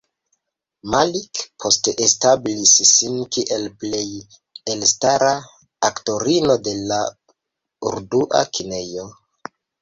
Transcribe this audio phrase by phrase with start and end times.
[0.93, 4.05] Malik poste establis sin kiel plej
[4.77, 5.29] elstara
[5.91, 6.99] aktorino de la
[7.91, 9.07] urdua kinejo.